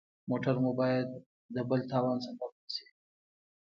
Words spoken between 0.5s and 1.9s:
مو باید د بل